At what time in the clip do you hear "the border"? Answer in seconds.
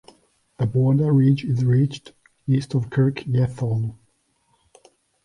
0.57-1.11